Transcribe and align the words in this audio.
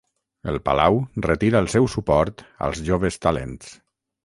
El 0.53 0.55
Palau 0.69 0.97
retira 1.25 1.61
el 1.65 1.69
seu 1.75 1.91
suport 1.97 2.43
als 2.69 2.83
joves 2.91 3.21
talents. 3.29 3.73